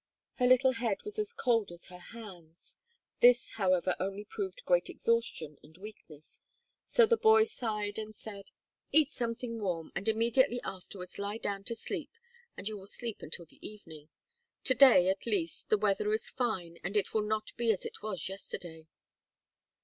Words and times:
Her 0.39 0.47
little 0.47 0.71
head 0.71 1.03
was 1.03 1.19
as 1.19 1.31
cold 1.31 1.71
as 1.71 1.85
her 1.89 1.99
hands; 1.99 2.75
this, 3.19 3.51
however, 3.51 3.95
only 3.99 4.25
proved 4.25 4.65
great 4.65 4.89
exhaustion 4.89 5.59
and 5.61 5.77
weakness, 5.77 6.41
so 6.87 7.05
the 7.05 7.17
boy 7.17 7.43
sighed 7.43 7.99
and 7.99 8.15
said: 8.15 8.47
"Eat 8.91 9.11
something 9.11 9.59
warm 9.59 9.91
and 9.95 10.09
immediately 10.09 10.59
afterwards 10.63 11.19
lie 11.19 11.37
down 11.37 11.65
to 11.65 11.75
sleep 11.75 12.09
and 12.57 12.67
you 12.67 12.77
will 12.77 12.87
sleep 12.87 13.21
until 13.21 13.45
the 13.45 13.59
evening. 13.63 14.09
To 14.63 14.73
day, 14.73 15.07
at 15.07 15.27
least, 15.27 15.69
the 15.69 15.77
weather 15.77 16.11
is 16.13 16.31
fine 16.31 16.79
and 16.83 16.97
it 16.97 17.13
will 17.13 17.21
not 17.21 17.55
be 17.55 17.71
as 17.71 17.85
it 17.85 18.01
was 18.01 18.27
yesterday." 18.27 18.87